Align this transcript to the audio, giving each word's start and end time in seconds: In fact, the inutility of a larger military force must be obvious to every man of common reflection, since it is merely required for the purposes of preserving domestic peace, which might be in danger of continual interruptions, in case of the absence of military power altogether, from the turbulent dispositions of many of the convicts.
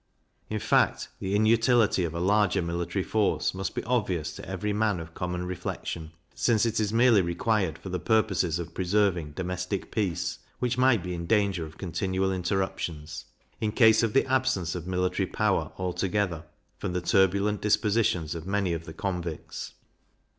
In 0.49 0.57
fact, 0.57 1.09
the 1.19 1.35
inutility 1.35 2.03
of 2.05 2.15
a 2.15 2.19
larger 2.19 2.63
military 2.63 3.03
force 3.03 3.53
must 3.53 3.75
be 3.75 3.83
obvious 3.83 4.35
to 4.35 4.49
every 4.49 4.73
man 4.73 4.99
of 4.99 5.13
common 5.13 5.45
reflection, 5.45 6.11
since 6.33 6.65
it 6.65 6.79
is 6.79 6.91
merely 6.91 7.21
required 7.21 7.77
for 7.77 7.89
the 7.89 7.99
purposes 7.99 8.57
of 8.57 8.73
preserving 8.73 9.33
domestic 9.33 9.91
peace, 9.91 10.39
which 10.57 10.75
might 10.75 11.03
be 11.03 11.13
in 11.13 11.27
danger 11.27 11.67
of 11.67 11.77
continual 11.77 12.33
interruptions, 12.33 13.25
in 13.59 13.71
case 13.71 14.01
of 14.01 14.13
the 14.13 14.25
absence 14.25 14.73
of 14.73 14.87
military 14.87 15.27
power 15.27 15.71
altogether, 15.77 16.45
from 16.79 16.93
the 16.93 17.01
turbulent 17.01 17.61
dispositions 17.61 18.33
of 18.33 18.47
many 18.47 18.73
of 18.73 18.85
the 18.85 18.93
convicts. 18.93 19.73